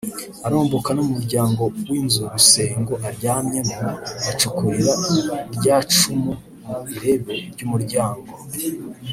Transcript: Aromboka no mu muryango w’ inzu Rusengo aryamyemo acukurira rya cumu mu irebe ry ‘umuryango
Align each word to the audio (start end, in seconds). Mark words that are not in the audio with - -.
Aromboka 0.47 0.89
no 0.93 1.01
mu 1.07 1.11
muryango 1.17 1.61
w’ 1.87 1.89
inzu 2.01 2.23
Rusengo 2.33 2.93
aryamyemo 3.07 3.77
acukurira 4.29 4.93
rya 5.55 5.77
cumu 5.97 6.33
mu 6.65 6.79
irebe 6.95 7.33
ry 7.53 7.61
‘umuryango 7.67 8.31